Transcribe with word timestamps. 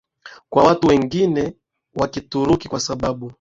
kwa 0.49 0.63
watu 0.63 0.87
wengine 0.87 1.53
wa 1.95 2.07
Kituruki 2.07 2.69
kwa 2.69 2.79
sababu 2.79 3.29